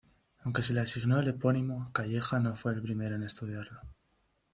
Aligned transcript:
Aunque 0.39 0.63
se 0.63 0.73
le 0.73 0.79
asignó 0.81 1.19
el 1.19 1.27
epónimo, 1.27 1.91
Calleja 1.93 2.39
no 2.39 2.55
fue 2.55 2.73
el 2.73 2.81
primero 2.81 3.17
en 3.17 3.21
estudiarlo. 3.21 3.81